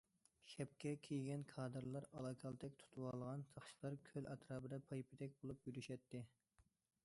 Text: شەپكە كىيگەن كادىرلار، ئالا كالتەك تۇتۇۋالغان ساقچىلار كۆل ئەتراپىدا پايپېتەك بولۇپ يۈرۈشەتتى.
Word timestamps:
شەپكە 0.51 0.93
كىيگەن 1.07 1.43
كادىرلار، 1.51 2.07
ئالا 2.13 2.31
كالتەك 2.43 2.79
تۇتۇۋالغان 2.83 3.45
ساقچىلار 3.53 4.01
كۆل 4.11 4.31
ئەتراپىدا 4.33 4.83
پايپېتەك 4.91 5.41
بولۇپ 5.43 5.69
يۈرۈشەتتى. 5.71 6.27